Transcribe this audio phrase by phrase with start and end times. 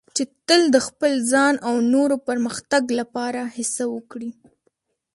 [0.15, 4.29] چې تل د خپل ځان او نورو پرمختګ لپاره هڅه وکړه.